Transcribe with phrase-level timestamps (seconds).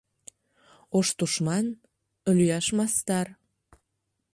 [0.97, 1.65] Ош тушман—
[2.37, 3.27] лӱяш мастар